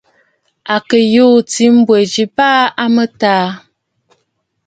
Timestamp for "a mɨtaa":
2.83-3.45